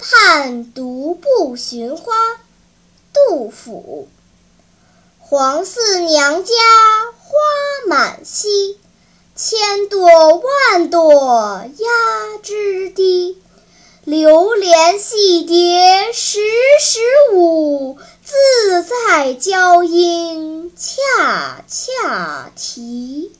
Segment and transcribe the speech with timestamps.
[0.00, 2.12] 畔独步寻花
[3.12, 4.08] 杜甫。
[5.18, 6.52] 黄四娘家
[7.18, 8.76] 花满蹊
[9.36, 10.02] 千朵
[10.38, 13.40] 万朵压枝低。
[14.04, 16.40] 留连戏蝶时
[16.80, 17.00] 时
[17.34, 23.30] 舞自在娇莺恰恰啼。